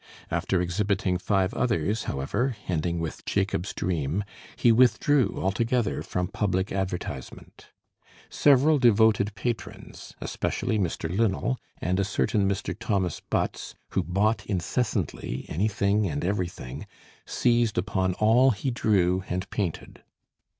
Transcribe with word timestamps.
After 0.31 0.59
exhibiting 0.63 1.19
five 1.19 1.53
others, 1.53 2.05
however, 2.05 2.57
ending 2.67 2.99
with 2.99 3.23
'Jacob's 3.23 3.71
Dream,' 3.71 4.23
he 4.55 4.71
withdrew 4.71 5.35
altogether 5.39 6.01
from 6.01 6.27
public 6.27 6.71
advertisement. 6.71 7.67
Several 8.27 8.79
devoted 8.79 9.35
patrons 9.35 10.15
especially 10.19 10.79
Mr. 10.79 11.07
Linnell, 11.07 11.59
and 11.83 11.99
a 11.99 12.03
certain 12.03 12.49
Mr. 12.49 12.75
Thomas 12.75 13.19
Butts, 13.19 13.75
who 13.89 14.01
bought 14.01 14.43
incessantly, 14.47 15.45
anything 15.47 16.07
and 16.07 16.25
everything, 16.25 16.87
seized 17.27 17.77
upon 17.77 18.15
all 18.15 18.49
he 18.49 18.71
drew 18.71 19.23
and 19.29 19.47
painted. 19.51 20.01